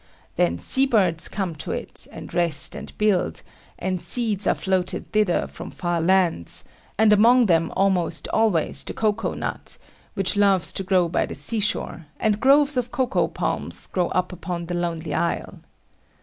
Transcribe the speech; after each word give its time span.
Then 0.35 0.57
sea 0.57 0.87
birds 0.87 1.27
come 1.29 1.53
to 1.57 1.69
it, 1.71 2.07
and 2.11 2.33
rest 2.33 2.73
and 2.73 2.91
build; 2.97 3.43
and 3.77 4.01
seeds 4.01 4.47
are 4.47 4.55
floated 4.55 5.11
thither 5.11 5.45
from 5.45 5.69
far 5.69 6.01
lands; 6.01 6.65
and 6.97 7.13
among 7.13 7.45
them 7.45 7.71
almost 7.75 8.27
always 8.29 8.83
the 8.83 8.95
cocoa 8.95 9.35
nut, 9.35 9.77
which 10.15 10.35
loves 10.35 10.73
to 10.73 10.83
grow 10.83 11.07
by 11.07 11.27
the 11.27 11.35
sea 11.35 11.59
shore, 11.59 12.07
and 12.19 12.39
groves 12.39 12.77
of 12.77 12.89
cocoa 12.91 13.27
palms 13.27 13.85
grow 13.85 14.07
up 14.07 14.33
upon 14.33 14.65
the 14.65 14.73
lonely 14.73 15.13
isle. 15.13 15.59